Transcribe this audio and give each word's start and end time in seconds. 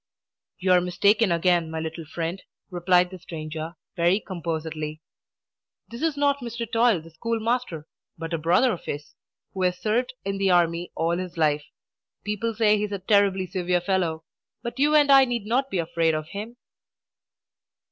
"You 0.57 0.71
are 0.71 0.81
mistaken 0.81 1.31
again, 1.31 1.69
my 1.69 1.79
little 1.79 2.05
friend," 2.05 2.41
replied 2.71 3.11
the 3.11 3.19
stranger, 3.19 3.75
very 3.95 4.19
composedly. 4.19 4.99
"This 5.89 6.01
is 6.01 6.17
not 6.17 6.39
Mr. 6.39 6.65
Toil, 6.71 7.01
the 7.03 7.11
schoolmaster, 7.11 7.85
but 8.17 8.33
a 8.33 8.39
brother 8.39 8.71
of 8.71 8.85
his, 8.85 9.13
who 9.53 9.61
has 9.61 9.77
served 9.77 10.15
in 10.25 10.39
the 10.39 10.49
army 10.49 10.91
all 10.95 11.19
his 11.19 11.37
life. 11.37 11.65
People 12.23 12.55
say 12.55 12.79
he's 12.79 12.91
a 12.91 12.97
terribly 12.97 13.45
severe 13.45 13.79
fellow; 13.79 14.23
but 14.63 14.79
you 14.79 14.95
and 14.95 15.11
I 15.11 15.23
need 15.23 15.45
not 15.45 15.69
be 15.69 15.77
afraid 15.77 16.15
of 16.15 16.29
him." 16.29 16.57